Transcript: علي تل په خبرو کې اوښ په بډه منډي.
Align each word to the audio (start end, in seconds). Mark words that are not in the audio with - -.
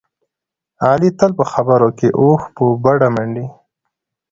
علي 0.87 1.09
تل 1.19 1.31
په 1.39 1.43
خبرو 1.51 1.89
کې 1.97 2.07
اوښ 2.21 2.41
په 2.55 2.63
بډه 2.83 3.07
منډي. 3.15 3.45